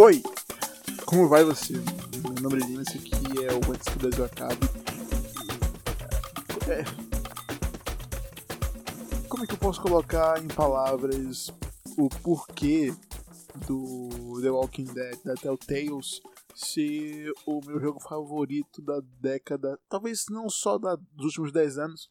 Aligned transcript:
Oi! 0.00 0.22
Como 1.04 1.28
vai 1.28 1.42
você? 1.42 1.72
Meu 1.72 2.40
nome 2.40 2.62
é 2.62 2.66
Lina, 2.68 2.82
esse 2.82 2.98
aqui 2.98 3.44
é 3.44 3.52
o 3.52 3.72
Antes 3.72 3.88
que 3.88 3.96
o 3.96 3.98
Brasil 3.98 4.24
Acabe. 4.26 4.64
É. 6.68 6.84
Como 9.28 9.42
é 9.42 9.46
que 9.48 9.54
eu 9.54 9.58
posso 9.58 9.82
colocar 9.82 10.40
em 10.40 10.46
palavras 10.46 11.52
o 11.98 12.08
porquê 12.22 12.94
do 13.66 14.40
The 14.40 14.50
Walking 14.50 14.84
Dead, 14.84 15.20
da 15.24 15.34
Telltales, 15.34 16.20
ser 16.54 17.32
o 17.44 17.60
meu 17.66 17.80
jogo 17.80 17.98
favorito 17.98 18.80
da 18.80 19.00
década, 19.20 19.80
talvez 19.88 20.26
não 20.30 20.48
só 20.48 20.78
da, 20.78 20.94
dos 20.94 21.26
últimos 21.26 21.50
10 21.50 21.76
anos, 21.76 22.08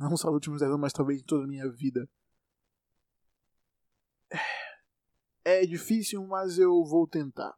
não 0.00 0.16
só 0.16 0.26
dos 0.30 0.34
últimos 0.38 0.58
10 0.58 0.68
anos, 0.68 0.80
mas 0.80 0.92
talvez 0.92 1.20
de 1.20 1.24
toda 1.24 1.44
a 1.44 1.48
minha 1.48 1.70
vida. 1.70 2.08
É 5.44 5.66
difícil, 5.66 6.26
mas 6.26 6.58
eu 6.58 6.82
vou 6.84 7.06
tentar. 7.06 7.54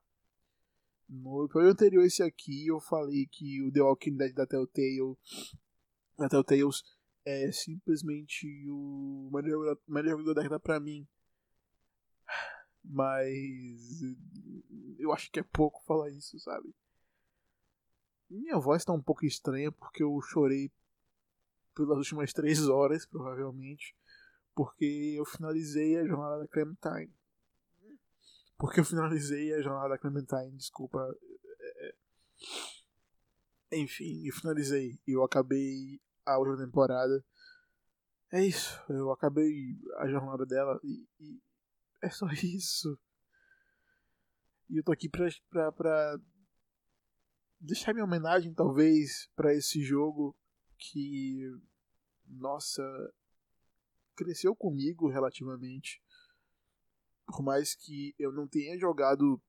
No 1.08 1.44
episódio 1.44 1.70
anterior, 1.70 2.04
esse 2.04 2.20
aqui, 2.20 2.66
eu 2.66 2.80
falei 2.80 3.26
que 3.26 3.62
o 3.62 3.70
The 3.70 3.80
Walking 3.80 4.16
Dead 4.16 4.34
da 4.34 4.44
Telltale, 4.44 5.16
da 6.18 6.28
Telltales 6.28 6.82
é 7.24 7.52
simplesmente 7.52 8.68
o 8.68 9.30
melhor, 9.32 9.78
melhor 9.86 10.18
jogo 10.18 10.34
da 10.34 10.42
década 10.42 10.58
pra 10.58 10.80
mim. 10.80 11.06
Mas 12.82 14.02
eu 14.98 15.12
acho 15.12 15.30
que 15.30 15.38
é 15.38 15.44
pouco 15.44 15.80
falar 15.84 16.10
isso, 16.10 16.40
sabe? 16.40 16.74
Minha 18.28 18.58
voz 18.58 18.84
tá 18.84 18.92
um 18.92 19.02
pouco 19.02 19.24
estranha 19.24 19.70
porque 19.70 20.02
eu 20.02 20.20
chorei 20.22 20.72
pelas 21.72 21.98
últimas 21.98 22.32
três 22.32 22.66
horas, 22.66 23.06
provavelmente, 23.06 23.94
porque 24.56 25.14
eu 25.16 25.24
finalizei 25.24 25.96
a 25.96 26.04
jornada 26.04 26.40
da 26.40 26.48
Clementine 26.48 27.14
porque 28.58 28.80
eu 28.80 28.84
finalizei 28.84 29.52
a 29.54 29.62
jornada 29.62 29.90
da 29.90 29.98
Clementine, 29.98 30.56
desculpa. 30.56 30.98
É, 31.60 31.88
é. 31.88 31.94
Enfim, 33.78 34.26
eu 34.26 34.34
finalizei. 34.34 34.98
Eu 35.06 35.22
acabei 35.22 36.00
a 36.24 36.38
última 36.38 36.64
temporada. 36.64 37.24
É 38.32 38.44
isso, 38.44 38.80
eu 38.88 39.12
acabei 39.12 39.78
a 39.98 40.08
jornada 40.08 40.44
dela 40.44 40.80
e, 40.82 41.06
e 41.20 41.40
é 42.02 42.10
só 42.10 42.26
isso. 42.42 42.98
E 44.68 44.78
eu 44.78 44.82
tô 44.82 44.90
aqui 44.90 45.08
pra, 45.08 45.28
pra, 45.48 45.72
pra 45.72 46.20
deixar 47.60 47.92
minha 47.92 48.04
homenagem, 48.04 48.52
talvez, 48.52 49.30
para 49.36 49.54
esse 49.54 49.80
jogo 49.80 50.36
que, 50.76 51.40
nossa, 52.26 52.82
cresceu 54.16 54.56
comigo 54.56 55.08
relativamente 55.08 56.02
por 57.26 57.42
mais 57.42 57.74
que 57.74 58.14
eu 58.18 58.32
não 58.32 58.46
tenha 58.46 58.78
jogado 58.78 59.40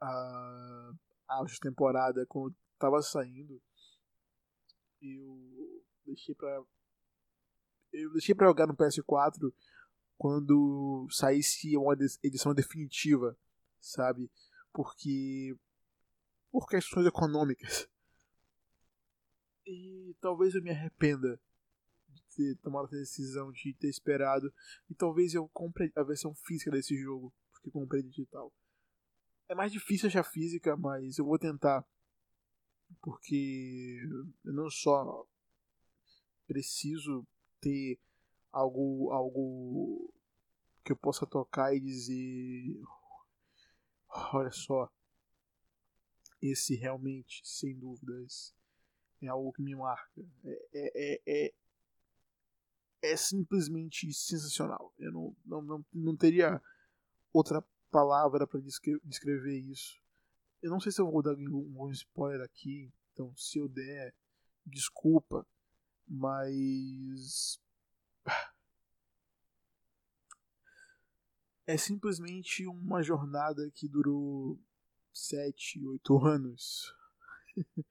a, 0.00 0.92
a 1.28 1.44
temporada 1.60 2.24
quando 2.26 2.56
tava 2.78 3.02
saindo, 3.02 3.60
eu 5.02 5.84
deixei 6.06 6.34
pra. 6.34 6.62
Eu 7.92 8.12
deixei 8.12 8.34
pra 8.34 8.46
jogar 8.46 8.66
no 8.66 8.76
PS4 8.76 9.52
quando 10.16 11.06
saísse 11.10 11.76
uma 11.76 11.94
edição 12.22 12.54
definitiva, 12.54 13.36
sabe? 13.78 14.30
Porque. 14.72 15.56
Por 16.50 16.66
questões 16.66 17.06
econômicas. 17.06 17.88
E 19.64 20.16
talvez 20.20 20.54
eu 20.54 20.62
me 20.62 20.70
arrependa 20.70 21.40
ter 22.34 22.56
tomado 22.56 22.86
a 22.86 22.98
decisão 22.98 23.50
de 23.52 23.74
ter 23.74 23.88
esperado. 23.88 24.52
E 24.88 24.94
talvez 24.94 25.34
eu 25.34 25.48
compre 25.48 25.92
a 25.94 26.02
versão 26.02 26.34
física 26.34 26.70
desse 26.70 26.96
jogo, 26.96 27.32
porque 27.52 27.70
comprei 27.70 28.02
digital. 28.02 28.52
É 29.48 29.54
mais 29.54 29.72
difícil 29.72 30.08
achar 30.08 30.24
física, 30.24 30.76
mas 30.76 31.18
eu 31.18 31.24
vou 31.24 31.38
tentar. 31.38 31.84
Porque 33.00 34.00
eu 34.44 34.52
não 34.52 34.70
só 34.70 35.26
preciso 36.46 37.26
ter 37.60 37.98
algo, 38.52 39.10
algo 39.12 40.12
que 40.84 40.92
eu 40.92 40.96
possa 40.96 41.26
tocar 41.26 41.74
e 41.74 41.80
dizer: 41.80 42.80
olha 44.32 44.50
só, 44.50 44.90
esse 46.40 46.74
realmente, 46.74 47.42
sem 47.44 47.78
dúvidas, 47.78 48.54
é 49.22 49.28
algo 49.28 49.52
que 49.52 49.62
me 49.62 49.74
marca. 49.74 50.20
É, 50.44 50.60
é, 50.74 51.22
é, 51.26 51.54
é 53.02 53.16
simplesmente 53.16 54.12
sensacional. 54.12 54.92
Eu 54.98 55.12
não, 55.12 55.36
não, 55.44 55.62
não, 55.62 55.86
não 55.92 56.16
teria 56.16 56.60
outra 57.32 57.64
palavra 57.90 58.46
para 58.46 58.60
descrever 59.04 59.58
isso. 59.58 60.00
Eu 60.62 60.70
não 60.70 60.80
sei 60.80 60.92
se 60.92 61.00
eu 61.00 61.10
vou 61.10 61.22
dar 61.22 61.30
algum 61.30 61.90
spoiler 61.90 62.42
aqui, 62.42 62.92
então 63.12 63.34
se 63.36 63.58
eu 63.58 63.68
der, 63.68 64.14
desculpa, 64.64 65.46
mas. 66.06 67.58
É 71.66 71.76
simplesmente 71.76 72.66
uma 72.66 73.00
jornada 73.02 73.70
que 73.70 73.88
durou 73.88 74.58
7, 75.12 75.86
8 75.86 76.26
anos. 76.26 76.94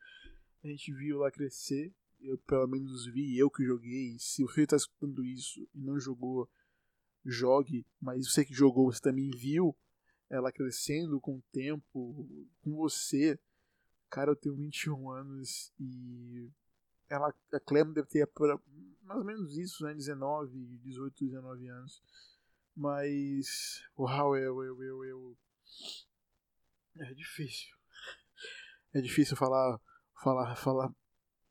a 0.64 0.68
gente 0.68 0.94
viu 0.94 1.20
lá 1.20 1.32
crescer, 1.32 1.94
eu 2.22 2.38
pelo 2.40 2.68
menos 2.68 3.06
vi, 3.06 3.38
eu 3.38 3.50
que 3.50 3.64
joguei. 3.64 4.18
Se 4.20 4.44
você 4.44 4.64
está 4.64 4.76
escutando 4.76 5.24
isso 5.24 5.60
e 5.74 5.80
não 5.80 6.00
jogou, 6.00 6.50
jogue. 7.26 7.86
Mas 8.00 8.32
você 8.32 8.46
que 8.46 8.54
jogou, 8.54 8.92
você 8.92 9.02
também 9.02 9.30
viu 9.32 9.76
ela 10.30 10.52
crescendo 10.52 11.20
com 11.20 11.38
o 11.38 11.44
tempo, 11.52 12.28
com 12.62 12.76
você. 12.76 13.40
Cara, 14.10 14.32
eu 14.32 14.36
tenho 14.36 14.56
21 14.56 15.10
anos 15.10 15.74
e 15.80 16.50
ela, 17.10 17.34
a 17.52 17.60
Clem 17.60 17.92
deve 17.92 18.08
ter 18.08 18.28
mais 19.02 19.20
ou 19.20 19.26
menos 19.26 19.58
isso, 19.58 19.84
né? 19.84 19.94
19, 19.94 20.78
18, 20.84 21.26
19 21.26 21.68
anos. 21.68 22.04
Mas, 22.76 23.84
uau, 23.98 24.38
eu, 24.38 24.64
eu, 24.64 24.84
eu, 24.84 25.06
eu. 25.06 25.38
É 26.98 27.14
difícil. 27.14 27.76
É 28.94 29.02
difícil 29.02 29.36
falar, 29.36 29.80
falar, 30.22 30.56
falar 30.56 30.94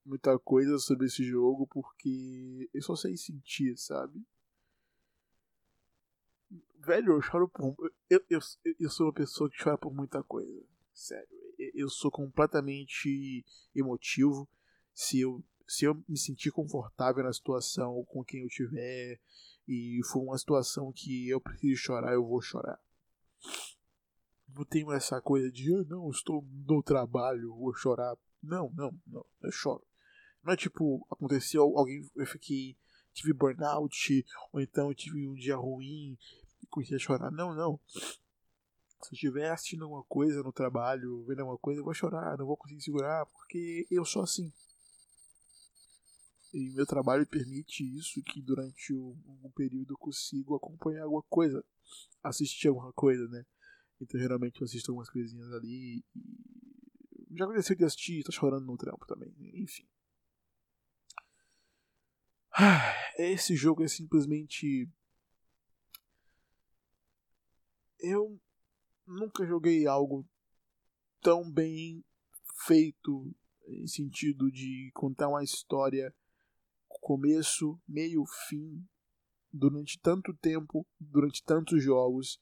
muita 0.08 0.38
coisa 0.38 0.78
sobre 0.78 1.06
esse 1.06 1.22
jogo 1.22 1.66
porque 1.66 2.68
eu 2.72 2.82
só 2.82 2.96
sei 2.96 3.16
sentir, 3.16 3.76
sabe? 3.76 4.24
Velho, 6.78 7.14
eu 7.14 7.22
choro 7.22 7.48
por. 7.48 7.76
Eu, 8.08 8.24
eu, 8.30 8.40
eu 8.80 8.90
sou 8.90 9.06
uma 9.06 9.12
pessoa 9.12 9.50
que 9.50 9.62
chora 9.62 9.76
por 9.76 9.94
muita 9.94 10.22
coisa. 10.22 10.64
Sério. 10.94 11.28
Eu 11.74 11.88
sou 11.88 12.10
completamente 12.10 13.44
emotivo. 13.74 14.48
Se 14.94 15.20
eu, 15.20 15.44
se 15.66 15.84
eu 15.84 16.02
me 16.08 16.16
sentir 16.16 16.50
confortável 16.50 17.22
na 17.22 17.32
situação 17.32 18.02
com 18.06 18.24
quem 18.24 18.42
eu 18.42 18.48
tiver 18.48 19.20
e 19.66 20.00
for 20.10 20.22
uma 20.22 20.38
situação 20.38 20.90
que 20.92 21.28
eu 21.28 21.40
preciso 21.40 21.76
chorar, 21.76 22.14
eu 22.14 22.26
vou 22.26 22.40
chorar. 22.40 22.80
Não 24.48 24.64
tenho 24.64 24.90
essa 24.92 25.20
coisa 25.20 25.52
de, 25.52 25.72
ah, 25.74 25.84
não, 25.84 26.10
estou 26.10 26.42
no 26.66 26.82
trabalho, 26.82 27.54
vou 27.54 27.74
chorar. 27.74 28.16
Não, 28.42 28.72
não, 28.74 28.98
não, 29.06 29.26
eu 29.42 29.52
choro. 29.52 29.87
Não 30.48 30.54
é 30.54 30.56
tipo, 30.56 31.06
aconteceu 31.10 31.62
alguém, 31.76 32.10
eu 32.16 32.24
fiquei, 32.24 32.74
tive 33.12 33.34
burnout, 33.34 34.24
ou 34.50 34.62
então 34.62 34.94
tive 34.94 35.28
um 35.28 35.34
dia 35.34 35.56
ruim 35.56 36.16
e 36.62 36.66
comecei 36.68 36.96
a 36.96 36.98
chorar. 36.98 37.30
Não, 37.30 37.54
não. 37.54 37.78
Se 39.02 39.10
eu 39.10 39.12
estiver 39.12 39.50
assistindo 39.50 39.84
alguma 39.84 40.02
coisa 40.04 40.42
no 40.42 40.50
trabalho, 40.50 41.22
vendo 41.26 41.40
alguma 41.40 41.58
coisa, 41.58 41.80
eu 41.80 41.84
vou 41.84 41.92
chorar, 41.92 42.38
não 42.38 42.46
vou 42.46 42.56
conseguir 42.56 42.80
segurar, 42.80 43.26
porque 43.26 43.86
eu 43.90 44.06
sou 44.06 44.22
assim. 44.22 44.50
E 46.54 46.70
meu 46.70 46.86
trabalho 46.86 47.26
permite 47.26 47.84
isso, 47.84 48.22
que 48.22 48.40
durante 48.40 48.94
um, 48.94 49.52
período 49.54 49.92
eu 49.92 49.98
consigo 49.98 50.56
acompanhar 50.56 51.02
alguma 51.02 51.22
coisa, 51.24 51.62
assistir 52.22 52.68
alguma 52.68 52.90
coisa, 52.94 53.28
né? 53.28 53.44
Então 54.00 54.18
geralmente 54.18 54.62
eu 54.62 54.64
assisto 54.64 54.90
algumas 54.90 55.10
coisinhas 55.10 55.52
ali 55.52 56.02
e 57.28 57.36
já 57.36 57.44
aconteceu 57.44 57.76
de 57.76 57.84
assistir 57.84 58.20
e 58.20 58.24
tá 58.24 58.32
chorando 58.32 58.64
no 58.64 58.78
trampo 58.78 59.04
também, 59.06 59.30
enfim. 59.52 59.86
Esse 63.16 63.54
jogo 63.54 63.84
é 63.84 63.88
simplesmente. 63.88 64.88
Eu 68.00 68.40
nunca 69.06 69.46
joguei 69.46 69.86
algo 69.86 70.26
tão 71.20 71.50
bem 71.50 72.04
feito 72.66 73.34
em 73.66 73.86
sentido 73.86 74.50
de 74.50 74.90
contar 74.94 75.28
uma 75.28 75.44
história 75.44 76.14
começo, 77.00 77.80
meio, 77.88 78.24
fim 78.48 78.86
durante 79.52 79.98
tanto 79.98 80.34
tempo, 80.34 80.86
durante 81.00 81.42
tantos 81.42 81.82
jogos 81.82 82.40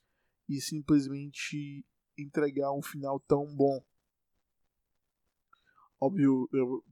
e 0.49 0.59
simplesmente 0.59 1.85
entregar 2.17 2.73
um 2.73 2.81
final 2.81 3.19
tão 3.21 3.45
bom. 3.55 3.81
Óbvio, 5.99 6.49
eu 6.51 6.83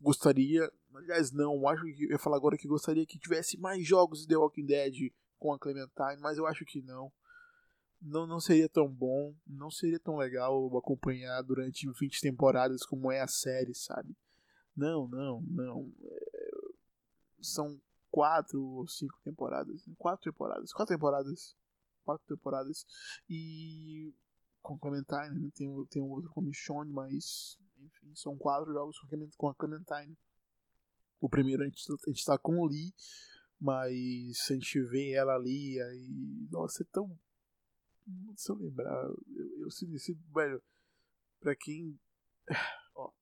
gostaria 0.00 0.70
Aliás, 0.94 1.32
não, 1.32 1.68
acho 1.68 1.82
que 1.82 2.04
eu 2.04 2.10
ia 2.10 2.18
falar 2.18 2.36
agora 2.36 2.56
que 2.56 2.68
gostaria 2.68 3.06
que 3.06 3.18
tivesse 3.18 3.58
mais 3.58 3.86
jogos 3.86 4.20
de 4.20 4.28
The 4.28 4.36
Walking 4.36 4.66
Dead 4.66 5.12
com 5.38 5.52
a 5.52 5.58
Clementine, 5.58 6.20
mas 6.20 6.38
eu 6.38 6.46
acho 6.46 6.64
que 6.64 6.80
não. 6.82 7.12
não, 8.00 8.26
não 8.26 8.40
seria 8.40 8.68
tão 8.68 8.88
bom, 8.88 9.34
não 9.46 9.70
seria 9.70 9.98
tão 9.98 10.16
legal 10.16 10.76
acompanhar 10.76 11.42
durante 11.42 11.90
20 11.90 12.20
temporadas 12.20 12.84
como 12.84 13.10
é 13.10 13.20
a 13.20 13.28
série, 13.28 13.74
sabe? 13.74 14.16
Não, 14.76 15.06
não, 15.08 15.42
não. 15.42 15.92
É, 16.04 16.50
são 17.40 17.80
quatro 18.10 18.62
ou 18.62 18.86
cinco 18.86 19.18
temporadas. 19.24 19.82
Quatro 19.98 20.30
temporadas. 20.30 20.72
Quatro 20.72 20.94
temporadas. 20.94 21.56
Quatro 22.04 22.26
temporadas. 22.26 22.86
E. 23.28 24.14
Com 24.60 24.78
Clementine, 24.78 25.40
né? 25.40 25.50
tem, 25.56 25.86
tem 25.86 26.00
um 26.00 26.10
outro 26.10 26.30
com 26.30 26.40
Michonne, 26.40 26.92
mas. 26.92 27.58
Enfim, 27.78 28.14
são 28.14 28.36
quatro 28.38 28.72
jogos 28.72 28.96
com 29.36 29.48
a 29.48 29.54
Clementine. 29.54 30.16
O 31.22 31.28
primeiro 31.28 31.62
a 31.62 31.66
gente, 31.66 31.80
a 31.88 32.10
gente 32.10 32.24
tá 32.24 32.36
com 32.36 32.58
o 32.58 32.66
Lee, 32.66 32.92
mas 33.60 34.50
a 34.50 34.54
gente 34.54 34.82
vê 34.82 35.12
ela 35.12 35.36
ali, 35.36 35.80
aí. 35.80 36.48
Nossa, 36.50 36.82
é 36.82 36.86
tão. 36.90 37.16
Se 38.34 38.50
eu 38.50 38.56
lembrar, 38.56 38.92
eu, 39.04 39.60
eu 39.60 39.70
sinto, 39.70 40.20
velho, 40.34 40.60
pra 41.38 41.54
quem. 41.54 41.96
Ó, 42.96 43.12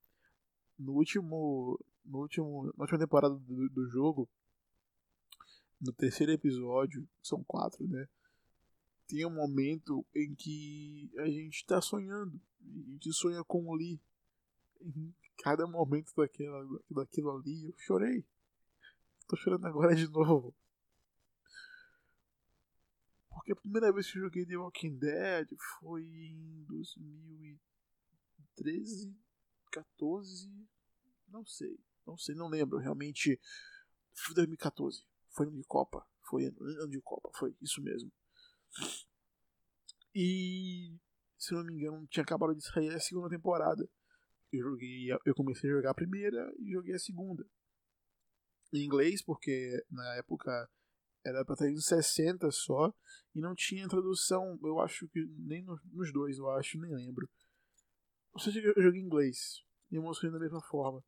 no 0.78 0.94
último. 0.94 1.78
No 2.02 2.20
último, 2.20 2.72
na 2.74 2.84
última 2.84 2.98
temporada 2.98 3.34
do, 3.34 3.68
do 3.68 3.86
jogo, 3.90 4.26
no 5.78 5.92
terceiro 5.92 6.32
episódio, 6.32 7.06
são 7.22 7.44
quatro, 7.44 7.86
né? 7.86 8.08
Tem 9.06 9.26
um 9.26 9.34
momento 9.34 10.06
em 10.14 10.34
que 10.34 11.10
a 11.18 11.28
gente 11.28 11.66
tá 11.66 11.82
sonhando. 11.82 12.40
A 12.62 12.92
gente 12.92 13.12
sonha 13.12 13.44
com 13.44 13.68
o 13.68 13.74
Lee. 13.74 14.00
Cada 15.42 15.66
momento 15.66 16.12
daquela, 16.16 16.64
daquilo 16.90 17.36
ali, 17.36 17.66
eu 17.66 17.74
chorei. 17.78 18.26
Tô 19.26 19.36
chorando 19.36 19.66
agora 19.66 19.94
de 19.94 20.08
novo. 20.08 20.54
Porque 23.28 23.52
a 23.52 23.56
primeira 23.56 23.92
vez 23.92 24.10
que 24.10 24.18
eu 24.18 24.22
joguei 24.22 24.44
The 24.44 24.56
Walking 24.56 24.98
Dead 24.98 25.48
foi 25.78 26.02
em 26.02 26.64
2013, 26.64 29.16
14. 29.70 30.50
Não 31.28 31.46
sei. 31.46 31.78
Não 32.06 32.18
sei, 32.18 32.34
não 32.34 32.48
lembro. 32.48 32.78
Realmente. 32.78 33.40
Foi 34.12 34.34
2014. 34.34 35.06
Foi 35.30 35.46
ano 35.46 35.56
de 35.56 35.64
Copa. 35.64 36.04
Foi 36.30 36.46
ano 36.46 36.88
de 36.88 37.00
Copa, 37.00 37.28
foi 37.34 37.56
isso 37.60 37.82
mesmo. 37.82 38.10
E 40.14 40.96
se 41.36 41.52
não 41.52 41.64
me 41.64 41.74
engano, 41.74 42.06
tinha 42.06 42.22
acabado 42.22 42.54
de 42.54 42.62
sair 42.62 42.94
a 42.94 43.00
segunda 43.00 43.28
temporada. 43.28 43.90
Eu 44.52 44.62
joguei, 44.70 45.08
eu 45.24 45.34
comecei 45.34 45.70
a 45.70 45.74
jogar 45.74 45.90
a 45.90 45.94
primeira 45.94 46.52
e 46.58 46.72
joguei 46.72 46.94
a 46.94 46.98
segunda. 46.98 47.46
Em 48.72 48.84
inglês, 48.84 49.22
porque 49.22 49.84
na 49.90 50.16
época 50.16 50.68
era 51.24 51.44
pra 51.44 51.56
360 51.56 52.50
só 52.50 52.92
e 53.34 53.40
não 53.40 53.54
tinha 53.54 53.88
tradução, 53.88 54.58
eu 54.62 54.80
acho 54.80 55.08
que 55.08 55.24
nem 55.38 55.64
nos 55.64 56.12
dois, 56.12 56.38
eu 56.38 56.48
acho, 56.50 56.78
nem 56.78 56.94
lembro. 56.94 57.28
Ou 58.32 58.40
seja, 58.40 58.60
eu 58.60 58.82
joguei 58.82 59.00
em 59.00 59.04
inglês 59.04 59.64
e 59.90 59.96
eu 59.96 60.02
mostrei 60.02 60.30
da 60.30 60.38
mesma 60.38 60.62
forma. 60.62 61.04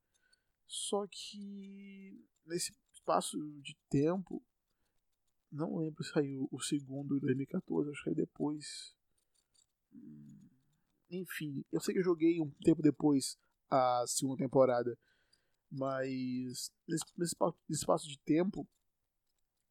Só 0.67 1.07
que 1.07 2.21
nesse 2.45 2.73
espaço 2.93 3.39
de 3.61 3.77
tempo, 3.89 4.45
não 5.51 5.77
lembro 5.77 6.03
se 6.03 6.13
saiu 6.13 6.49
o 6.51 6.61
segundo 6.61 7.17
em 7.17 7.21
2014, 7.21 7.91
acho 7.91 8.03
que 8.05 8.11
aí 8.11 8.17
depois. 8.17 8.95
Enfim, 11.13 11.65
eu 11.71 11.81
sei 11.81 11.95
que 11.95 12.01
eu 12.01 12.05
joguei 12.05 12.41
um 12.41 12.51
tempo 12.65 12.83
depois 12.83 13.39
a 13.71 14.05
segunda 14.07 14.39
temporada, 14.39 14.99
mas 15.71 16.71
nesse, 16.87 17.05
nesse 17.17 17.37
espaço 17.71 18.09
de 18.09 18.19
tempo 18.21 18.67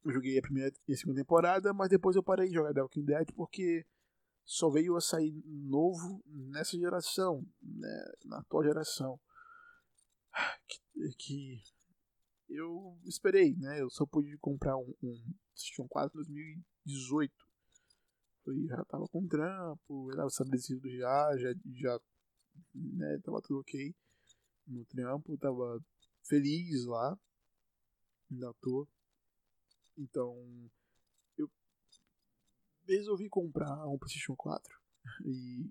eu 0.03 0.11
joguei 0.11 0.37
a 0.37 0.41
primeira 0.41 0.73
e 0.87 0.93
a 0.93 0.97
segunda 0.97 1.19
temporada, 1.19 1.73
mas 1.73 1.89
depois 1.89 2.15
eu 2.15 2.23
parei 2.23 2.47
de 2.47 2.55
jogar 2.55 2.73
The 2.73 2.81
Walking 2.81 3.05
Dead 3.05 3.31
porque 3.33 3.85
só 4.43 4.69
veio 4.69 4.95
a 4.95 5.01
sair 5.01 5.31
novo 5.45 6.23
nessa 6.25 6.77
geração, 6.77 7.45
né, 7.61 8.11
na 8.25 8.39
atual 8.39 8.63
geração. 8.63 9.19
Que, 10.67 11.15
que 11.17 11.63
eu 12.49 12.97
esperei, 13.05 13.55
né? 13.55 13.81
Eu 13.81 13.89
só 13.89 14.05
pude 14.05 14.37
comprar 14.37 14.77
um, 14.77 14.93
um 15.01 15.33
PlayStation 15.53 15.87
4 15.87 16.11
em 16.11 16.23
2018. 16.23 17.50
Eu 18.45 18.67
já 18.67 18.83
tava 18.85 19.07
com 19.07 19.27
trampo, 19.27 20.11
eu 20.11 20.15
tava 20.15 20.27
estabelecido 20.27 20.89
já, 20.89 21.37
já, 21.37 21.53
já 21.73 21.99
né, 22.73 23.19
tava 23.23 23.41
tudo 23.41 23.59
ok 23.59 23.95
no 24.67 24.85
trampo, 24.85 25.37
tava 25.37 25.79
feliz 26.23 26.85
lá, 26.85 27.17
ainda 28.31 28.53
tô. 28.61 28.87
Então, 29.97 30.35
eu 31.37 31.49
resolvi 32.87 33.29
comprar 33.29 33.87
um 33.87 33.97
PlayStation 33.97 34.35
4 34.35 34.79
e 35.25 35.69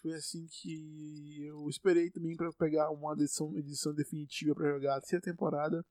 foi 0.00 0.14
assim 0.14 0.46
que 0.46 1.44
eu 1.44 1.68
esperei 1.68 2.10
também 2.10 2.36
para 2.36 2.52
pegar 2.52 2.90
uma 2.90 3.12
edição, 3.14 3.56
edição 3.56 3.92
definitiva 3.92 4.54
para 4.54 4.72
jogar 4.72 4.96
a 4.96 5.00
terceira 5.00 5.22
temporada. 5.22 5.84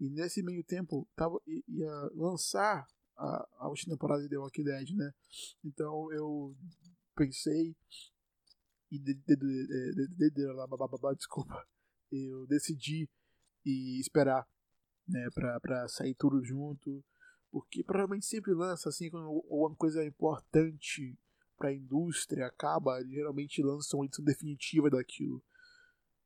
E 0.00 0.08
nesse 0.08 0.42
meio 0.42 0.64
tempo 0.64 1.06
tava, 1.14 1.40
ia 1.46 2.10
lançar 2.14 2.86
a, 3.58 3.68
última 3.68 3.94
temporada 3.94 4.22
de 4.22 4.28
The 4.28 4.38
Walking 4.38 4.64
Dead, 4.64 4.90
né? 4.90 5.12
Então 5.64 6.12
eu 6.12 6.56
pensei 7.14 7.76
e 8.90 8.98
de, 8.98 9.14
de, 9.14 9.36
de, 9.36 10.08
de, 10.16 10.30
de, 10.30 11.16
desculpa, 11.16 11.66
eu 12.10 12.46
decidi 12.46 13.08
e 13.64 14.00
esperar, 14.00 14.48
né, 15.06 15.28
pra, 15.60 15.86
sair 15.88 16.14
tudo 16.14 16.42
junto, 16.42 17.04
porque 17.50 17.84
provavelmente 17.84 18.26
sempre 18.26 18.52
lança 18.52 18.88
assim 18.88 19.10
quando 19.10 19.44
uma 19.48 19.74
coisa 19.76 20.04
importante 20.04 21.16
para 21.56 21.68
a 21.68 21.74
indústria 21.74 22.46
acaba, 22.46 23.04
geralmente 23.04 23.62
lançam 23.62 24.00
uma 24.00 24.06
edição 24.06 24.24
definitiva 24.24 24.88
daquilo. 24.88 25.42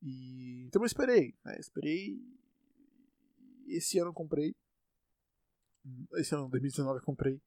E 0.00 0.64
então 0.66 0.82
eu 0.82 0.86
esperei, 0.86 1.34
né? 1.44 1.58
Esperei. 1.58 2.22
Esse 3.66 3.98
ano 3.98 4.10
eu 4.10 4.14
comprei. 4.14 4.54
Esse 6.14 6.34
ano, 6.34 6.48
2019, 6.48 6.98
eu 6.98 7.04
comprei. 7.04 7.40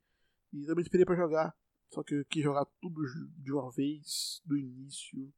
E 0.53 0.65
também 0.65 0.81
esperei 0.81 1.05
para 1.05 1.15
jogar. 1.15 1.55
Só 1.89 2.03
que 2.03 2.15
eu 2.15 2.25
quis 2.25 2.43
jogar 2.43 2.65
tudo 2.81 3.01
de 3.37 3.51
uma 3.51 3.71
vez, 3.71 4.41
do 4.45 4.57
início. 4.57 5.33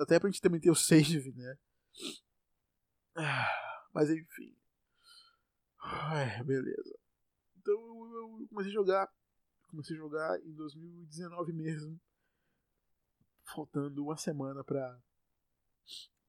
Até 0.00 0.18
pra 0.18 0.30
gente 0.30 0.40
também 0.40 0.60
ter 0.60 0.70
o 0.70 0.74
save, 0.74 1.32
né? 1.32 1.58
Mas 3.92 4.10
enfim. 4.10 4.54
Ai, 5.80 6.42
beleza. 6.44 6.98
Então 7.58 7.74
eu 7.74 8.46
comecei 8.48 8.70
a 8.70 8.74
jogar 8.74 9.12
comecei 9.68 9.94
a 9.96 9.98
jogar 9.98 10.40
em 10.40 10.52
2019 10.54 11.52
mesmo. 11.52 12.00
Faltando 13.44 14.02
uma 14.02 14.16
semana 14.16 14.62
pra, 14.64 14.98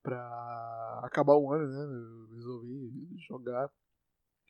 pra 0.01 1.01
acabar 1.03 1.35
o 1.35 1.51
ano, 1.51 1.67
né? 1.67 1.83
Eu 1.83 2.35
resolvi 2.35 3.17
jogar. 3.27 3.69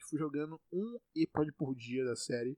Fui 0.10 0.18
jogando 0.18 0.60
um 0.74 0.98
episódio 1.16 1.54
por 1.54 1.76
dia 1.76 2.04
da 2.04 2.16
série. 2.16 2.58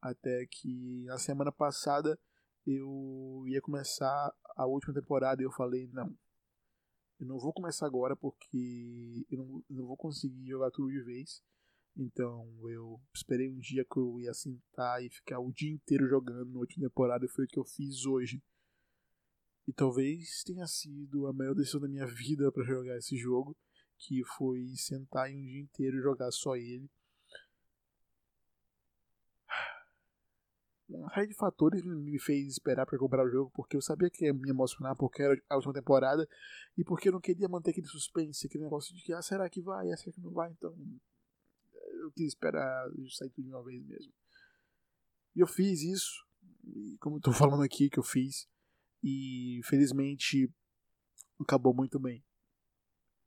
Até 0.00 0.46
que 0.46 1.02
na 1.06 1.18
semana 1.18 1.50
passada 1.50 2.16
eu 2.64 3.42
ia 3.48 3.60
começar 3.60 4.32
a 4.54 4.64
última 4.64 4.94
temporada 4.94 5.42
e 5.42 5.44
eu 5.44 5.50
falei, 5.50 5.88
não. 5.88 6.16
Eu 7.18 7.26
não 7.26 7.36
vou 7.36 7.52
começar 7.52 7.86
agora 7.86 8.14
porque 8.14 9.26
eu 9.28 9.38
não, 9.38 9.64
não 9.68 9.86
vou 9.86 9.96
conseguir 9.96 10.46
jogar 10.46 10.70
tudo 10.70 10.92
de 10.92 11.02
vez. 11.02 11.42
Então 11.96 12.48
eu 12.70 13.00
esperei 13.12 13.50
um 13.50 13.58
dia 13.58 13.84
que 13.84 13.98
eu 13.98 14.20
ia 14.20 14.32
sentar 14.32 15.02
e 15.02 15.10
ficar 15.10 15.40
o 15.40 15.52
dia 15.52 15.72
inteiro 15.72 16.06
jogando 16.06 16.52
na 16.52 16.60
última 16.60 16.88
temporada 16.88 17.24
e 17.24 17.28
foi 17.28 17.44
o 17.44 17.48
que 17.48 17.58
eu 17.58 17.64
fiz 17.64 18.06
hoje. 18.06 18.40
E 19.66 19.72
talvez 19.72 20.44
tenha 20.44 20.66
sido 20.68 21.26
a 21.26 21.32
melhor 21.32 21.56
decisão 21.56 21.80
da 21.80 21.88
minha 21.88 22.06
vida 22.06 22.52
para 22.52 22.62
jogar 22.62 22.96
esse 22.98 23.16
jogo, 23.16 23.56
que 24.06 24.22
foi 24.36 24.66
sentar 24.76 25.30
em 25.30 25.38
um 25.38 25.44
dia 25.46 25.60
inteiro 25.60 25.96
e 25.96 26.02
jogar 26.02 26.30
só 26.30 26.54
ele. 26.56 26.90
Uma 30.86 31.12
série 31.12 31.28
de 31.28 31.34
fatores 31.34 31.82
me 31.82 32.18
fez 32.18 32.46
esperar 32.52 32.84
para 32.84 32.98
comprar 32.98 33.24
o 33.24 33.30
jogo, 33.30 33.50
porque 33.54 33.76
eu 33.76 33.80
sabia 33.80 34.10
que 34.10 34.26
ia 34.26 34.34
me 34.34 34.50
emocionar, 34.50 34.94
porque 34.94 35.22
era 35.22 35.34
a 35.48 35.56
última 35.56 35.72
temporada, 35.72 36.28
e 36.76 36.84
porque 36.84 37.08
eu 37.08 37.12
não 37.12 37.20
queria 37.20 37.48
manter 37.48 37.70
aquele 37.70 37.86
suspense, 37.86 38.46
aquele 38.46 38.64
negócio 38.64 38.94
de 38.94 39.02
que, 39.02 39.12
ah, 39.12 39.22
será 39.22 39.48
que 39.48 39.62
vai, 39.62 39.90
ah, 39.90 39.96
será 39.96 40.12
que 40.12 40.20
não 40.20 40.30
vai, 40.30 40.52
então 40.52 40.76
eu 42.02 42.12
quis 42.12 42.28
esperar 42.28 42.86
sair 43.10 43.30
tudo 43.30 43.46
de 43.46 43.50
uma 43.50 43.64
vez 43.64 43.82
mesmo. 43.82 44.12
E 45.34 45.40
eu 45.40 45.46
fiz 45.46 45.82
isso, 45.82 46.24
como 47.00 47.16
eu 47.16 47.20
tô 47.20 47.32
falando 47.32 47.62
aqui 47.62 47.88
que 47.88 47.98
eu 47.98 48.04
fiz, 48.04 48.46
e 49.02 49.60
felizmente 49.64 50.52
acabou 51.40 51.74
muito 51.74 51.98
bem. 51.98 52.22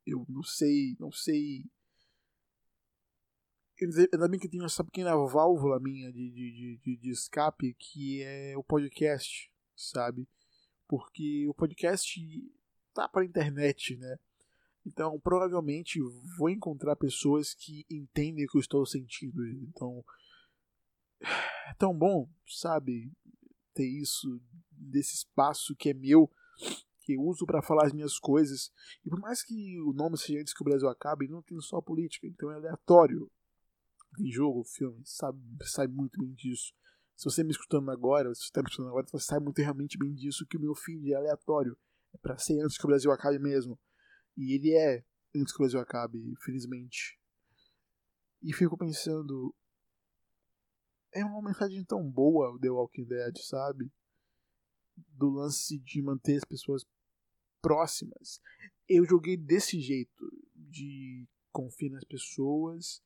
Eu 0.08 0.24
não 0.26 0.42
sei, 0.42 0.96
não 0.98 1.12
sei. 1.12 1.70
Ainda 3.80 4.26
bem 4.26 4.40
que 4.40 4.46
eu 4.46 4.50
tenho 4.50 4.64
essa 4.64 4.82
pequena 4.82 5.14
válvula 5.14 5.78
minha 5.78 6.10
de, 6.10 6.30
de, 6.30 6.78
de, 6.78 6.96
de 6.96 7.10
escape 7.10 7.74
que 7.74 8.22
é 8.22 8.56
o 8.56 8.64
podcast, 8.64 9.52
sabe? 9.76 10.26
Porque 10.88 11.46
o 11.46 11.52
podcast 11.52 12.18
tá 12.94 13.06
pra 13.06 13.24
internet, 13.24 13.96
né? 13.98 14.18
Então, 14.86 15.20
provavelmente 15.20 16.00
vou 16.38 16.48
encontrar 16.48 16.96
pessoas 16.96 17.52
que 17.52 17.84
entendem 17.90 18.46
o 18.46 18.48
que 18.48 18.56
eu 18.56 18.60
estou 18.60 18.86
sentindo. 18.86 19.46
Então, 19.46 20.02
tão 21.78 21.96
bom, 21.96 22.28
sabe? 22.46 23.12
Ter 23.74 23.86
isso, 23.86 24.40
desse 24.70 25.16
espaço 25.16 25.76
que 25.76 25.90
é 25.90 25.94
meu, 25.94 26.30
que 27.08 27.16
uso 27.16 27.46
para 27.46 27.62
falar 27.62 27.86
as 27.86 27.92
minhas 27.94 28.18
coisas. 28.18 28.70
E 29.02 29.08
por 29.08 29.18
mais 29.18 29.42
que 29.42 29.80
o 29.80 29.94
nome 29.94 30.18
seja 30.18 30.40
antes 30.40 30.52
que 30.52 30.60
o 30.60 30.64
Brasil 30.64 30.86
acabe, 30.90 31.26
não 31.26 31.40
tem 31.40 31.58
só 31.58 31.80
política, 31.80 32.26
então 32.26 32.50
é 32.50 32.56
aleatório. 32.56 33.30
Tem 34.14 34.30
jogo, 34.30 34.62
filme, 34.64 35.00
sabe, 35.06 35.40
sabe 35.62 35.94
muito 35.94 36.20
bem 36.20 36.34
disso. 36.34 36.74
Se 37.16 37.24
você 37.24 37.42
me 37.42 37.50
escutando 37.50 37.90
agora, 37.90 38.34
se 38.34 38.42
você 38.42 38.48
está 38.48 38.60
me 38.60 38.68
escutando 38.68 38.90
agora, 38.90 39.06
você 39.10 39.24
sabe 39.24 39.42
muito 39.42 39.58
realmente 39.58 39.96
bem 39.96 40.14
disso 40.14 40.46
que 40.46 40.58
o 40.58 40.60
meu 40.60 40.74
feed 40.74 41.10
é 41.10 41.16
aleatório. 41.16 41.78
É 42.12 42.18
para 42.18 42.36
ser 42.36 42.60
antes 42.60 42.76
que 42.76 42.84
o 42.84 42.88
Brasil 42.88 43.10
acabe 43.10 43.38
mesmo. 43.38 43.78
E 44.36 44.54
ele 44.54 44.74
é 44.74 45.02
antes 45.34 45.52
que 45.52 45.58
o 45.58 45.64
Brasil 45.64 45.80
acabe, 45.80 46.34
felizmente. 46.42 47.18
E 48.42 48.52
fico 48.52 48.76
pensando. 48.76 49.54
É 51.14 51.24
uma 51.24 51.40
mensagem 51.40 51.82
tão 51.84 52.08
boa 52.08 52.50
o 52.50 52.58
The 52.58 52.68
Walking 52.68 53.04
Dead, 53.04 53.38
sabe? 53.38 53.90
Do 54.94 55.30
lance 55.30 55.78
de 55.78 56.02
manter 56.02 56.36
as 56.36 56.44
pessoas 56.44 56.84
próximas. 57.60 58.40
Eu 58.88 59.04
joguei 59.04 59.36
desse 59.36 59.80
jeito, 59.80 60.24
de 60.54 61.26
confiar 61.52 61.90
nas 61.90 62.04
pessoas, 62.04 63.02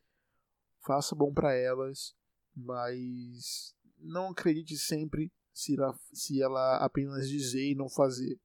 faça 0.85 1.15
bom 1.15 1.33
para 1.33 1.55
elas, 1.55 2.15
mas 2.55 3.75
não 3.99 4.31
acredite 4.31 4.77
sempre 4.77 5.33
se 5.53 5.75
ela, 5.75 5.99
se 6.13 6.43
ela 6.43 6.77
apenas 6.85 7.29
dizer 7.29 7.71
e 7.71 7.75
não 7.75 7.89
fazer, 7.89 8.39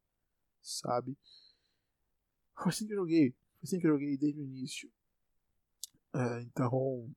sabe? 0.62 1.18
Foi 2.56 2.70
assim 2.70 2.86
que 2.86 2.94
eu 2.94 2.98
joguei, 2.98 3.32
foi 3.32 3.64
assim 3.64 3.80
que 3.80 3.88
eu 3.88 3.92
joguei 3.92 4.18
desde 4.18 4.40
o 4.40 4.44
início. 4.44 4.92
É, 6.14 6.42
então, 6.42 7.14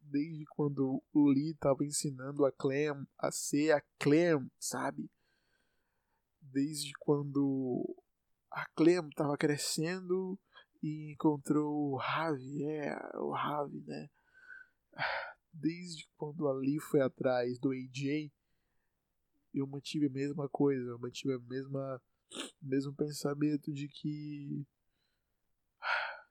desde 0.00 0.44
quando 0.46 1.02
o 1.12 1.28
Lee 1.28 1.52
estava 1.52 1.84
ensinando 1.84 2.44
a 2.44 2.52
Clem 2.52 3.06
a 3.18 3.30
ser 3.30 3.72
a 3.72 3.80
Clem, 3.98 4.50
sabe? 4.58 5.10
Desde 6.40 6.92
quando 7.00 7.96
a 8.54 8.66
Clem 8.76 9.08
estava 9.08 9.36
crescendo 9.36 10.38
e 10.80 11.12
encontrou 11.12 11.92
o 11.92 11.96
Ravi, 11.96 12.64
é, 12.64 12.96
o 13.16 13.32
Ravi, 13.32 13.82
né? 13.84 14.08
Desde 15.52 16.08
quando 16.16 16.46
a 16.46 16.52
Lee 16.52 16.78
foi 16.80 17.00
atrás 17.00 17.58
do 17.58 17.72
AJ, 17.72 18.30
eu 19.52 19.66
mantive 19.66 20.06
a 20.06 20.10
mesma 20.10 20.48
coisa, 20.48 20.90
eu 20.90 20.98
mantive 20.98 21.34
a 21.34 21.38
mesma 21.38 22.00
mesmo 22.60 22.92
pensamento 22.94 23.72
de 23.72 23.88
que 23.88 24.66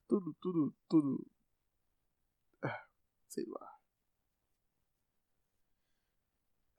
tudo, 0.07 0.33
tudo, 0.41 0.75
tudo 0.89 1.25
sei 3.27 3.45
lá. 3.47 3.79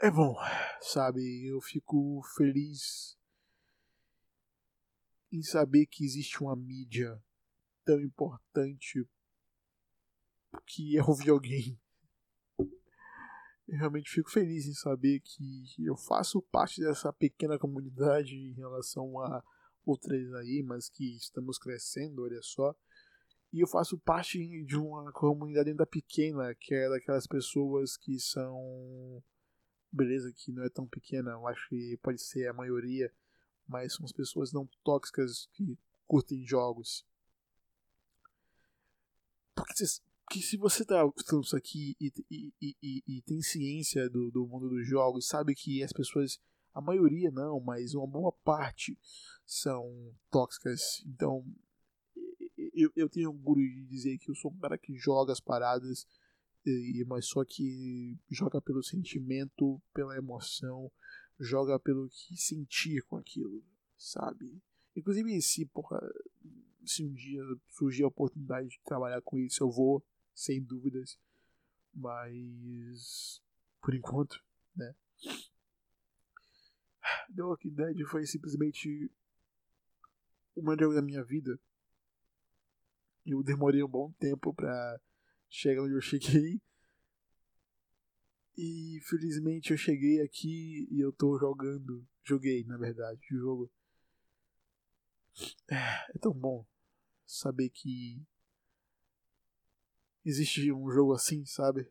É 0.00 0.10
bom, 0.10 0.36
sabe? 0.80 1.46
Eu 1.46 1.60
fico 1.60 2.22
feliz 2.36 3.16
em 5.34 5.42
saber 5.42 5.86
que 5.86 6.04
existe 6.04 6.40
uma 6.42 6.54
mídia 6.54 7.20
tão 7.84 8.00
importante 8.00 9.04
que 10.64 10.96
é 10.96 11.02
o 11.02 11.14
videogame. 11.14 11.80
Eu 13.66 13.78
realmente 13.78 14.10
fico 14.10 14.30
feliz 14.30 14.66
em 14.66 14.74
saber 14.74 15.20
que 15.20 15.64
eu 15.84 15.96
faço 15.96 16.40
parte 16.40 16.80
dessa 16.80 17.12
pequena 17.12 17.58
comunidade 17.58 18.36
em 18.36 18.52
relação 18.52 19.18
a 19.20 19.42
outras 19.84 20.32
aí, 20.34 20.62
mas 20.62 20.88
que 20.88 21.16
estamos 21.16 21.58
crescendo, 21.58 22.22
olha 22.22 22.40
só. 22.40 22.74
E 23.52 23.60
eu 23.60 23.66
faço 23.66 23.98
parte 23.98 24.38
de 24.64 24.76
uma 24.76 25.10
comunidade 25.12 25.70
ainda 25.70 25.86
pequena, 25.86 26.54
que 26.54 26.74
é 26.74 26.88
daquelas 26.88 27.26
pessoas 27.26 27.96
que 27.96 28.20
são. 28.20 29.22
Beleza, 29.90 30.32
que 30.32 30.52
não 30.52 30.64
é 30.64 30.68
tão 30.68 30.86
pequena, 30.86 31.32
eu 31.32 31.46
acho 31.48 31.68
que 31.68 31.96
pode 32.02 32.20
ser 32.20 32.48
a 32.48 32.52
maioria, 32.52 33.12
mas 33.66 33.94
são 33.94 34.04
as 34.04 34.12
pessoas 34.12 34.52
não 34.52 34.68
tóxicas 34.83 35.49
que 35.52 35.78
curtem 36.06 36.47
jogos. 36.47 37.04
Porque, 39.54 39.73
porque 40.25 40.40
se 40.40 40.56
você 40.56 40.83
está 40.83 41.04
escutando 41.06 41.44
isso 41.44 41.56
aqui 41.56 41.97
e, 42.00 42.12
e, 42.30 42.52
e, 42.61 43.02
e, 43.06 43.23
tem 43.23 43.40
ciência 43.42 44.09
do, 44.09 44.30
do 44.30 44.47
mundo 44.47 44.68
dos 44.68 44.87
jogos, 44.87 45.26
sabe 45.26 45.54
que 45.54 45.83
as 45.83 45.92
pessoas, 45.92 46.40
a 46.75 46.80
maioria 46.80 47.30
não, 47.30 47.61
mas 47.61 47.94
uma 47.94 48.06
boa 48.06 48.33
parte 48.33 48.99
são 49.47 50.12
tóxicas. 50.30 51.02
Então 51.06 51.44
eu, 52.75 52.90
eu 52.97 53.09
tenho 53.09 53.30
orgulho 53.30 53.62
de 53.62 53.85
dizer 53.87 54.18
que 54.18 54.30
eu 54.30 54.35
sou 54.35 54.50
um 54.50 54.59
cara 54.59 54.76
que 54.76 54.97
joga 54.97 55.33
as 55.33 55.40
paradas, 55.40 56.06
mas 57.06 57.26
só 57.26 57.44
que 57.44 58.18
joga 58.30 58.61
pelo 58.61 58.83
sentimento, 58.83 59.80
pela 59.92 60.16
emoção, 60.16 60.90
joga 61.38 61.78
pelo 61.78 62.08
que 62.08 62.36
sentir 62.36 63.02
com 63.02 63.16
aquilo, 63.16 63.62
sabe? 63.96 64.62
Inclusive, 64.96 65.40
se, 65.42 65.66
porra, 65.66 66.00
se 66.84 67.04
um 67.04 67.12
dia 67.12 67.42
surgir 67.68 68.04
a 68.04 68.08
oportunidade 68.08 68.68
de 68.68 68.80
trabalhar 68.84 69.20
com 69.22 69.38
isso, 69.38 69.62
eu 69.62 69.70
vou, 69.70 70.04
sem 70.34 70.62
dúvidas. 70.62 71.18
Mas, 71.92 73.42
por 73.80 73.94
enquanto, 73.94 74.42
né? 74.76 74.94
The 77.34 77.42
Walking 77.42 77.74
Dead 77.74 78.06
foi 78.06 78.26
simplesmente 78.26 79.10
o 80.54 80.62
melhor 80.62 80.94
da 80.94 81.02
minha 81.02 81.22
vida 81.22 81.58
eu 83.26 83.42
demorei 83.42 83.82
um 83.82 83.88
bom 83.88 84.12
tempo 84.18 84.52
pra 84.52 85.00
chegar 85.48 85.82
onde 85.82 85.94
eu 85.94 86.00
cheguei. 86.00 86.60
E 88.56 89.00
felizmente 89.02 89.73
eu 89.73 89.76
cheguei 89.76 90.20
aqui 90.20 90.87
e 90.90 91.00
eu 91.00 91.12
tô 91.12 91.37
jogando. 91.38 92.06
Joguei, 92.23 92.64
na 92.64 92.76
verdade, 92.76 93.20
o 93.32 93.38
jogo. 93.38 93.73
É, 95.68 95.76
é 96.14 96.18
tão 96.20 96.32
bom 96.32 96.64
saber 97.26 97.70
que 97.70 98.23
existe 100.25 100.73
um 100.73 100.88
jogo 100.90 101.12
assim, 101.12 101.44
sabe? 101.44 101.90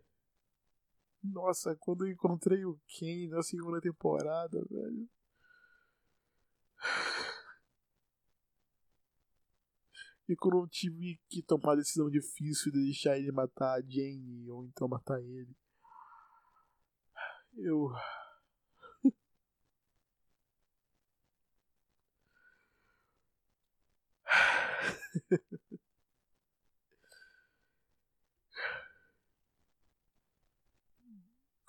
Nossa, 1.24 1.76
quando 1.76 2.06
eu 2.06 2.12
encontrei 2.12 2.66
o 2.66 2.80
Ken 2.88 3.30
na 3.30 3.42
segunda 3.42 3.80
temporada, 3.82 4.64
velho. 4.70 5.10
E 10.26 10.38
quando 10.38 10.58
eu 10.60 10.68
tive 10.70 11.20
que 11.28 11.44
tomar 11.44 11.74
a 11.74 11.76
decisão 11.76 12.10
difícil 12.10 12.72
de 12.72 12.82
deixar 12.82 13.20
ele 13.20 13.30
matar 13.30 13.74
a 13.74 13.82
Jane 13.82 14.50
ou 14.50 14.66
então 14.66 14.88
matar 14.88 15.22
ele, 15.22 15.54
eu. 17.58 17.92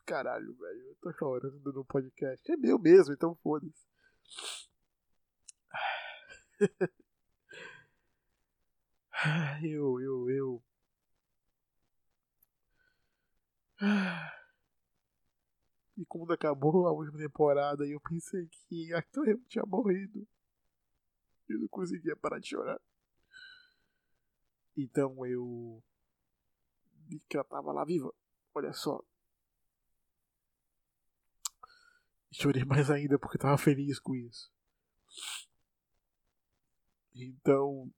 Caralho, 0.06 0.54
velho, 0.54 0.80
eu 0.88 0.94
tô 0.96 1.12
chorando 1.12 1.72
no 1.72 1.84
podcast. 1.84 2.50
É 2.50 2.56
meu 2.56 2.78
mesmo, 2.78 3.12
então 3.14 3.34
foda-se. 3.42 3.84
Eu, 9.62 10.00
eu, 10.00 10.30
eu. 10.30 10.62
E 15.96 16.04
quando 16.06 16.32
acabou 16.32 16.86
a 16.86 16.92
última 16.92 17.18
temporada, 17.18 17.86
eu 17.86 18.00
pensei 18.00 18.48
que 18.68 18.92
a 18.92 19.02
Clem 19.02 19.38
tinha 19.48 19.64
morrido. 19.64 20.26
Eu 21.48 21.60
não 21.60 21.68
conseguia 21.68 22.16
parar 22.16 22.38
de 22.40 22.48
chorar. 22.48 22.80
Então 24.76 25.24
eu 25.24 25.82
vi 27.06 27.20
que 27.28 27.36
ela 27.36 27.44
tava 27.44 27.72
lá 27.72 27.84
viva. 27.84 28.12
Olha 28.54 28.72
só. 28.72 29.02
Chorei 32.32 32.64
mais 32.64 32.90
ainda 32.90 33.18
porque 33.18 33.38
tava 33.38 33.56
feliz 33.56 34.00
com 34.00 34.14
isso. 34.16 34.52
Então 37.14 37.92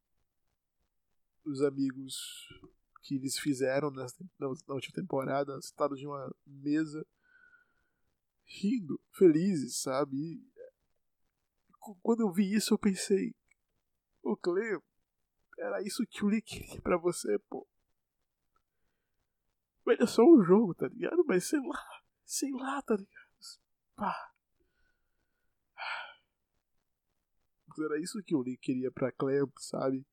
os 1.44 1.62
amigos 1.62 2.48
que 3.02 3.14
eles 3.14 3.38
fizeram 3.38 3.90
nessa, 3.90 4.22
na 4.38 4.48
última 4.74 4.94
temporada, 4.94 5.60
sentados 5.62 5.98
de 5.98 6.06
uma 6.06 6.34
mesa, 6.44 7.06
rindo, 8.46 9.00
felizes, 9.12 9.80
sabe? 9.80 10.16
E, 10.16 10.42
quando 12.02 12.20
eu 12.20 12.32
vi 12.32 12.54
isso, 12.54 12.74
eu 12.74 12.78
pensei: 12.78 13.34
Ô 14.22 14.36
Cleo, 14.36 14.82
era 15.58 15.82
isso 15.82 16.06
que 16.06 16.24
o 16.24 16.28
Lee 16.28 16.42
queria 16.42 16.80
pra 16.80 16.96
você, 16.96 17.38
pô. 17.50 17.66
Mas 19.84 20.00
é 20.00 20.06
só 20.06 20.22
um 20.22 20.42
jogo, 20.42 20.74
tá 20.74 20.88
ligado? 20.88 21.24
Mas 21.26 21.48
sei 21.48 21.60
lá, 21.60 22.02
sei 22.24 22.50
lá, 22.52 22.82
tá 22.82 22.96
ligado? 22.96 23.26
Pá. 23.94 24.32
Era 27.78 28.00
isso 28.00 28.22
que 28.22 28.34
o 28.34 28.40
Lee 28.40 28.56
queria 28.56 28.90
pra 28.90 29.12
Cleo, 29.12 29.52
sabe? 29.58 30.04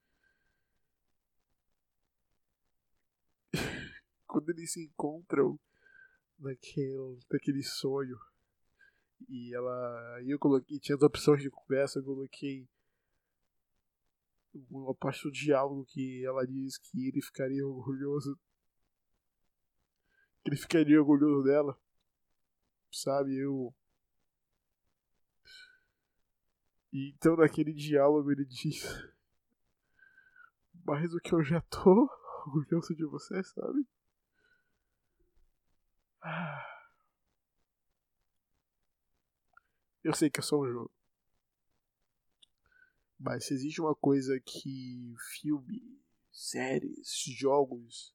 quando 4.34 4.50
eles 4.50 4.74
se 4.74 4.84
encontram 4.84 5.60
naquele, 6.44 7.20
naquele 7.32 7.64
sonho. 7.64 8.18
E 9.30 9.56
ela. 9.56 10.22
E 10.24 10.32
eu 10.32 10.40
coloquei. 10.40 10.80
Tinha 10.80 10.96
as 10.96 11.02
opções 11.02 11.42
de 11.42 11.50
conversa, 11.50 12.00
eu 12.00 12.04
coloquei 12.04 12.68
uma 14.70 14.94
parte 14.94 15.24
do 15.24 15.32
diálogo 15.32 15.86
que 15.86 16.24
ela 16.26 16.46
diz 16.46 16.78
que 16.78 17.08
ele 17.08 17.22
ficaria 17.22 17.66
orgulhoso. 17.66 18.38
Que 20.44 20.50
ele 20.50 20.58
ficaria 20.58 21.00
orgulhoso 21.00 21.44
dela. 21.44 21.80
Sabe, 22.92 23.36
eu. 23.36 23.74
E 26.92 27.10
então 27.16 27.36
naquele 27.36 27.74
diálogo 27.74 28.32
ele 28.32 28.46
diz. 28.46 28.84
Mais 30.86 31.10
do 31.10 31.20
que 31.20 31.34
eu 31.34 31.42
já 31.44 31.62
tô 31.62 32.10
orgulhoso 32.46 32.94
de 32.94 33.06
você, 33.06 33.42
sabe? 33.44 33.88
Eu 40.03 40.13
sei 40.13 40.30
que 40.30 40.39
é 40.39 40.44
só 40.44 40.60
um 40.60 40.68
jogo. 40.68 40.92
Mas 43.20 43.46
se 43.46 43.53
existe 43.53 43.80
uma 43.80 43.96
coisa 43.96 44.39
que 44.39 45.15
filme, 45.32 45.82
séries, 46.32 47.24
jogos. 47.38 48.13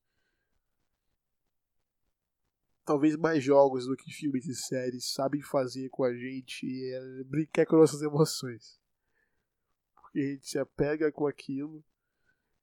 Talvez 2.84 3.16
mais 3.16 3.42
jogos 3.42 3.86
do 3.86 3.96
que 3.96 4.12
filmes 4.12 4.46
e 4.46 4.54
séries 4.54 5.12
sabem 5.12 5.40
fazer 5.42 5.88
com 5.90 6.04
a 6.04 6.14
gente 6.14 6.66
é 6.92 7.24
brincar 7.24 7.64
com 7.66 7.76
nossas 7.76 8.02
emoções. 8.02 8.78
Porque 9.94 10.18
a 10.18 10.32
gente 10.32 10.48
se 10.48 10.58
apega 10.58 11.10
com 11.12 11.26
aquilo 11.26 11.84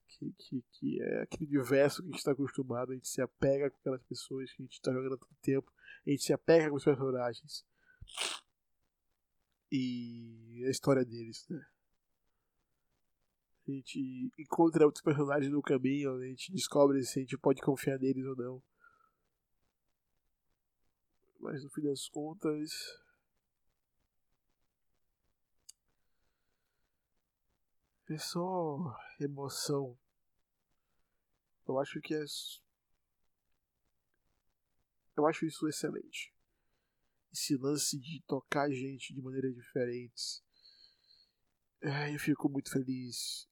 que, 0.08 0.32
que, 0.34 0.64
que 0.72 1.02
é 1.02 1.22
aquele 1.22 1.58
universo 1.58 2.02
que 2.02 2.08
a 2.08 2.12
gente 2.12 2.20
está 2.20 2.32
acostumado, 2.32 2.92
a 2.92 2.96
gente 2.96 3.08
se 3.08 3.22
apega 3.22 3.70
com 3.70 3.78
aquelas 3.78 4.04
pessoas 4.04 4.52
que 4.52 4.62
a 4.62 4.66
gente 4.66 4.74
está 4.74 4.92
jogando 4.92 5.16
há 5.16 5.18
tanto 5.18 5.36
tempo, 5.42 5.72
a 6.06 6.10
gente 6.10 6.24
se 6.24 6.34
apega 6.34 6.70
com 6.70 6.76
os 6.76 6.84
personagens. 6.84 7.66
E 9.72 10.64
a 10.66 10.70
história 10.70 11.04
deles, 11.04 11.46
né? 11.50 11.66
A 13.68 13.72
gente 13.72 14.32
encontra 14.38 14.86
outros 14.86 15.04
personagens 15.04 15.52
no 15.52 15.62
caminho, 15.62 16.16
a 16.16 16.26
gente 16.28 16.52
descobre 16.52 17.04
se 17.04 17.20
a 17.20 17.22
gente 17.24 17.38
pode 17.38 17.62
confiar 17.62 17.98
neles 17.98 18.24
ou 18.26 18.36
não. 18.36 18.64
Mas 21.40 21.64
no 21.64 21.70
fim 21.72 21.82
das 21.82 22.08
contas. 22.08 22.72
É 28.08 28.20
só 28.20 28.96
emoção 29.24 29.98
eu 31.68 31.80
acho 31.80 32.00
que 32.00 32.14
é. 32.14 32.24
Eu 35.18 35.26
acho 35.26 35.46
isso 35.46 35.68
excelente. 35.68 36.34
Esse 37.34 37.58
lance 37.58 38.00
de 38.00 38.22
tocar 38.28 38.70
gente 38.70 39.14
de 39.14 39.22
maneiras 39.22 39.54
diferentes. 39.56 40.44
eu 41.82 42.20
fico 42.20 42.50
muito 42.50 42.70
feliz. 42.70 43.50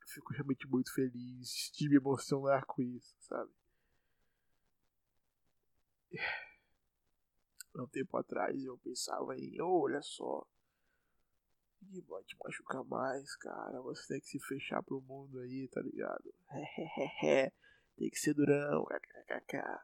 Eu 0.00 0.08
fico 0.08 0.32
realmente 0.32 0.66
muito 0.68 0.92
feliz 0.94 1.70
de 1.74 1.88
me 1.88 1.96
emocionar 1.96 2.64
com 2.66 2.82
isso, 2.82 3.14
sabe? 3.20 3.50
Há 7.74 7.82
um 7.82 7.88
tempo 7.88 8.16
atrás 8.18 8.62
eu 8.62 8.78
pensava 8.78 9.34
em, 9.36 9.60
oh, 9.62 9.84
olha 9.84 10.02
só, 10.02 10.46
e 11.90 12.00
vai 12.02 12.22
te 12.24 12.36
machucar 12.42 12.84
mais, 12.84 13.36
cara. 13.36 13.80
Você 13.82 14.14
tem 14.14 14.20
que 14.20 14.26
se 14.26 14.38
fechar 14.40 14.82
pro 14.82 15.00
mundo 15.00 15.38
aí, 15.40 15.68
tá 15.68 15.80
ligado? 15.80 16.32
tem 17.96 18.10
que 18.10 18.18
ser 18.18 18.34
durão, 18.34 18.84
kkkk. 18.84 19.80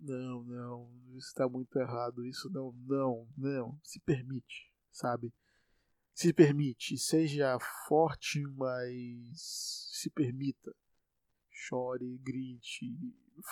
Não, 0.00 0.44
não, 0.44 0.90
isso 1.16 1.34
tá 1.34 1.48
muito 1.48 1.76
errado. 1.78 2.24
Isso 2.24 2.48
não, 2.50 2.72
não, 2.86 3.28
não. 3.36 3.80
Se 3.82 3.98
permite, 4.00 4.72
sabe? 4.92 5.32
Se 6.14 6.32
permite, 6.32 6.96
seja 6.98 7.58
forte, 7.88 8.42
mas 8.56 9.90
se 9.92 10.10
permita. 10.10 10.74
Chore, 11.50 12.18
grite, 12.18 12.96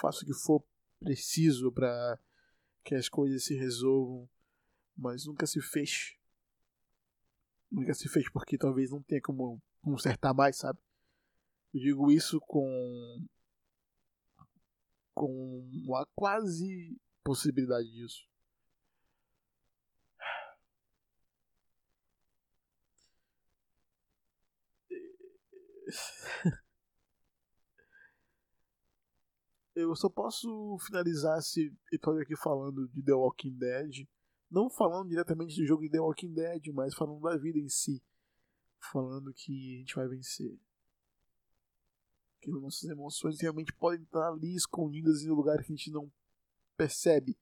faça 0.01 0.23
o 0.23 0.27
que 0.27 0.35
for 0.35 0.65
preciso 1.01 1.73
para 1.73 2.19
que 2.85 2.95
as 2.95 3.09
coisas 3.09 3.45
se 3.45 3.55
resolvam, 3.57 4.29
mas 4.97 5.27
nunca 5.27 5.47
se 5.47 5.61
feche 5.61 6.16
nunca 7.71 7.95
se 7.95 8.09
fez 8.09 8.29
porque 8.31 8.59
talvez 8.59 8.91
não 8.91 9.03
tenha 9.03 9.21
como 9.21 9.61
consertar 9.83 10.35
mais, 10.35 10.57
sabe? 10.57 10.79
Eu 11.75 11.81
digo 11.81 12.11
isso 12.11 12.41
com 12.41 13.27
com 15.15 15.97
a 15.97 16.07
quase 16.15 16.99
possibilidade 17.25 17.91
disso. 17.91 18.29
Eu 29.75 29.95
só 29.95 30.09
posso 30.09 30.79
finalizar 30.87 31.39
esse 31.39 31.73
episódio 31.93 32.23
aqui 32.23 32.35
falando 32.37 32.89
de 32.89 33.03
The 33.03 33.13
Walking 33.13 33.57
Dead 33.59 34.09
não 34.51 34.71
falando 34.71 35.09
diretamente 35.09 35.57
do 35.57 35.67
jogo 35.67 35.83
de 35.83 35.91
The 35.91 36.01
Walking 36.01 36.33
Dead, 36.33 36.69
mas 36.73 36.95
falando 36.95 37.21
da 37.21 37.37
vida 37.37 37.59
em 37.59 37.69
si. 37.69 38.03
Falando 38.93 39.33
que 39.33 39.77
a 39.77 39.79
gente 39.79 39.95
vai 39.95 40.09
vencer. 40.09 40.59
Que 42.41 42.51
nossas 42.51 42.89
emoções 42.89 43.41
realmente 43.41 43.73
podem 43.73 44.03
estar 44.03 44.29
ali 44.29 44.55
escondidas 44.55 45.23
em 45.23 45.31
um 45.31 45.35
lugar 45.35 45.59
que 45.59 45.73
a 45.73 45.77
gente 45.77 45.91
não 45.91 46.11
percebe. 46.77 47.37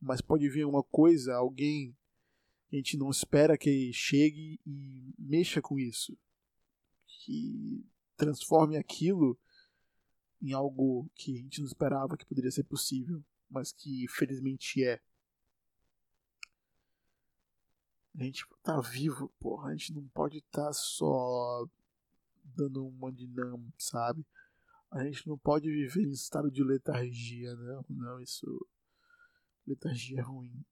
Mas 0.00 0.20
pode 0.20 0.48
vir 0.48 0.66
uma 0.66 0.82
coisa, 0.82 1.34
alguém 1.34 1.96
que 2.68 2.76
a 2.76 2.78
gente 2.78 2.96
não 2.96 3.10
espera 3.10 3.58
que 3.58 3.92
chegue 3.92 4.60
e 4.66 5.14
mexa 5.18 5.60
com 5.60 5.78
isso. 5.78 6.16
Que 7.06 7.84
transforme 8.16 8.76
aquilo 8.76 9.38
em 10.40 10.52
algo 10.52 11.10
que 11.14 11.38
a 11.38 11.42
gente 11.42 11.60
não 11.60 11.66
esperava 11.66 12.16
que 12.16 12.26
poderia 12.26 12.50
ser 12.50 12.64
possível, 12.64 13.24
mas 13.48 13.72
que 13.72 14.06
felizmente 14.08 14.84
é. 14.84 15.00
A 18.18 18.22
gente 18.24 18.46
tá 18.62 18.80
vivo, 18.80 19.28
porra. 19.38 19.70
A 19.70 19.76
gente 19.76 19.92
não 19.92 20.08
pode 20.08 20.38
estar 20.38 20.66
tá 20.66 20.72
só 20.72 21.68
dando 22.42 22.86
uma 22.86 23.12
dinâmica, 23.12 23.76
sabe? 23.78 24.24
A 24.90 25.04
gente 25.04 25.28
não 25.28 25.36
pode 25.36 25.68
viver 25.68 26.02
em 26.02 26.12
estado 26.12 26.50
de 26.50 26.62
letargia, 26.64 27.54
não. 27.54 27.84
Não, 27.88 28.20
isso. 28.20 28.46
Letargia 29.66 30.20
é 30.20 30.22
ruim. 30.22 30.64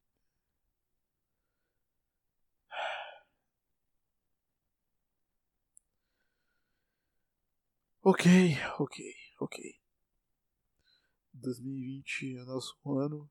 Ok, 8.02 8.26
ok, 8.78 9.14
ok. 9.40 9.80
2020 11.32 12.36
é 12.38 12.44
nosso 12.44 12.76
ano. 12.98 13.30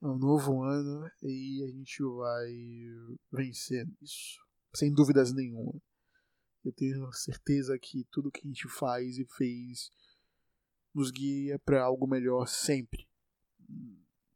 É 0.00 0.06
um 0.06 0.16
novo 0.16 0.62
ano 0.62 1.10
e 1.22 1.64
a 1.64 1.66
gente 1.66 2.02
vai 2.02 2.52
vencer 3.32 3.88
isso. 4.00 4.38
Sem 4.74 4.92
dúvidas 4.92 5.32
nenhuma. 5.32 5.80
Eu 6.64 6.72
tenho 6.72 7.12
certeza 7.12 7.78
que 7.78 8.04
tudo 8.10 8.30
que 8.30 8.40
a 8.40 8.46
gente 8.46 8.68
faz 8.68 9.18
e 9.18 9.24
fez 9.24 9.90
nos 10.94 11.10
guia 11.10 11.58
para 11.58 11.82
algo 11.82 12.06
melhor 12.06 12.46
sempre. 12.46 13.08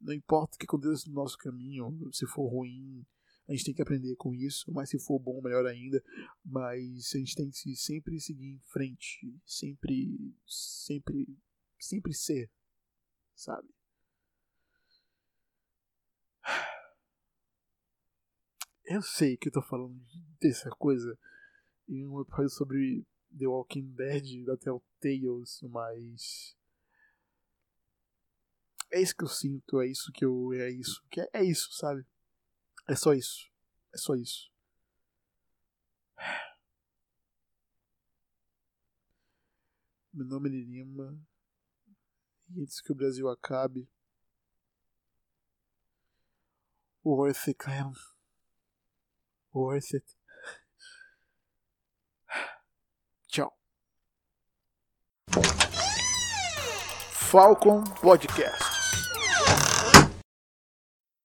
Não 0.00 0.12
importa 0.12 0.56
o 0.56 0.58
que 0.58 0.64
aconteça 0.64 1.08
no 1.08 1.14
nosso 1.14 1.38
caminho, 1.38 1.96
se 2.12 2.26
for 2.26 2.48
ruim, 2.48 3.06
a 3.48 3.52
gente 3.52 3.64
tem 3.64 3.74
que 3.74 3.82
aprender 3.82 4.16
com 4.16 4.34
isso, 4.34 4.72
mas 4.72 4.90
se 4.90 4.98
for 4.98 5.18
bom, 5.18 5.40
melhor 5.42 5.66
ainda. 5.66 6.02
Mas 6.44 7.12
a 7.14 7.18
gente 7.18 7.34
tem 7.34 7.50
que 7.50 7.76
sempre 7.76 8.18
seguir 8.20 8.46
em 8.46 8.60
frente, 8.66 9.40
sempre, 9.44 10.34
sempre, 10.46 11.28
sempre 11.78 12.14
ser, 12.14 12.50
sabe? 13.36 13.68
Eu 18.94 19.00
sei 19.00 19.38
que 19.38 19.48
eu 19.48 19.52
tô 19.52 19.62
falando 19.62 19.98
dessa 20.38 20.68
coisa 20.68 21.18
em 21.88 22.06
um 22.06 22.20
episódio 22.20 22.50
sobre 22.50 23.06
The 23.38 23.46
Walking 23.46 23.90
Dead 23.94 24.44
da 24.44 24.54
Telltales, 24.54 25.62
mas. 25.62 26.54
É 28.90 29.00
isso 29.00 29.16
que 29.16 29.24
eu 29.24 29.28
sinto, 29.28 29.80
é 29.80 29.86
isso 29.86 30.12
que 30.12 30.26
eu. 30.26 30.52
É 30.52 30.70
isso. 30.70 31.02
Que 31.10 31.22
é, 31.22 31.30
é 31.32 31.42
isso, 31.42 31.72
sabe? 31.72 32.04
É 32.86 32.94
só 32.94 33.14
isso. 33.14 33.50
É 33.94 33.96
só 33.96 34.14
isso. 34.14 34.52
Meu 40.12 40.26
nome 40.26 40.50
é 40.50 40.52
Lima. 40.52 41.18
E 42.50 42.60
antes 42.60 42.82
que 42.82 42.92
o 42.92 42.94
Brasil 42.94 43.26
acabe. 43.30 43.88
O 47.02 47.26
Earth 47.26 47.56
Clan 47.56 47.94
worth 49.52 49.94
it. 49.94 50.04
Tchau. 53.30 53.52
Falcon 57.12 57.84
Podcast. 57.84 58.71